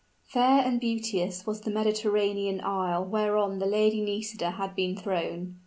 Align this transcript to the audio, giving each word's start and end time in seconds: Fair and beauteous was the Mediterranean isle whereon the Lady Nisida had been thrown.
Fair 0.23 0.61
and 0.65 0.79
beauteous 0.79 1.45
was 1.45 1.61
the 1.61 1.69
Mediterranean 1.69 2.59
isle 2.61 3.05
whereon 3.05 3.59
the 3.59 3.67
Lady 3.67 4.01
Nisida 4.01 4.49
had 4.49 4.73
been 4.75 4.97
thrown. 4.97 5.57